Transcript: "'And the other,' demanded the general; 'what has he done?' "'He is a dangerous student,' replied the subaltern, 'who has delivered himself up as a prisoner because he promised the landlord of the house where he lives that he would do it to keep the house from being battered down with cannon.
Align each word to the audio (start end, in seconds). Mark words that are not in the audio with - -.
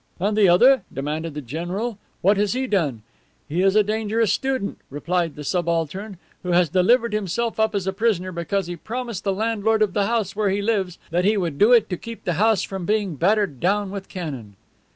"'And 0.19 0.35
the 0.35 0.49
other,' 0.49 0.81
demanded 0.91 1.35
the 1.35 1.43
general; 1.43 1.99
'what 2.23 2.35
has 2.37 2.53
he 2.53 2.65
done?' 2.65 3.03
"'He 3.47 3.61
is 3.61 3.75
a 3.75 3.83
dangerous 3.83 4.33
student,' 4.33 4.79
replied 4.89 5.35
the 5.35 5.43
subaltern, 5.43 6.17
'who 6.41 6.53
has 6.53 6.69
delivered 6.69 7.13
himself 7.13 7.59
up 7.59 7.75
as 7.75 7.85
a 7.85 7.93
prisoner 7.93 8.31
because 8.31 8.65
he 8.65 8.75
promised 8.75 9.23
the 9.25 9.31
landlord 9.31 9.83
of 9.83 9.93
the 9.93 10.07
house 10.07 10.35
where 10.35 10.49
he 10.49 10.59
lives 10.59 10.97
that 11.11 11.23
he 11.25 11.37
would 11.37 11.59
do 11.59 11.71
it 11.71 11.87
to 11.91 11.97
keep 11.97 12.23
the 12.23 12.33
house 12.41 12.63
from 12.63 12.83
being 12.83 13.13
battered 13.15 13.59
down 13.59 13.91
with 13.91 14.09
cannon. 14.09 14.55